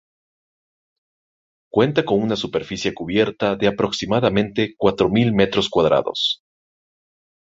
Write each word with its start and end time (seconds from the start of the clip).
Cuenta 1.71 2.03
con 2.05 2.23
una 2.23 2.35
superficie 2.35 2.91
cubierta 2.95 3.55
de 3.55 3.67
aproximadamente 3.67 4.73
cuatro 4.75 5.09
mil 5.09 5.31
metros 5.31 5.69
cuadrados. 5.69 6.39